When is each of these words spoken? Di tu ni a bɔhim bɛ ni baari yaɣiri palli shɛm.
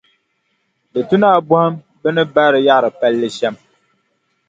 Di 0.91 1.01
tu 1.07 1.15
ni 1.19 1.25
a 1.37 1.45
bɔhim 1.49 1.73
bɛ 2.01 2.09
ni 2.13 2.23
baari 2.33 2.59
yaɣiri 2.67 2.89
palli 2.99 3.27
shɛm. 3.37 3.55